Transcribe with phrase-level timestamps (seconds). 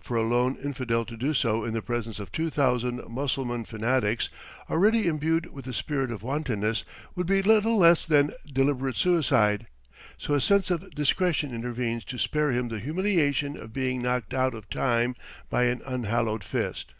[0.00, 4.30] For a lone infidel to do so in the presence of two thousand Mussulman fanatics,
[4.70, 9.66] already imbued with the spirit of wantonness, would be little less than deliberate suicide,
[10.16, 14.54] so a sense of discretion intervenes to spare him the humiliation of being knocked out
[14.54, 15.14] of time
[15.50, 16.94] by an unhallowed fist.